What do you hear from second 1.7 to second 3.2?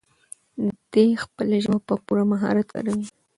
په پوره مهارت کاروي.